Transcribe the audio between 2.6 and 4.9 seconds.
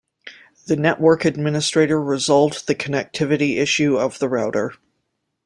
the connectivity issue of the router.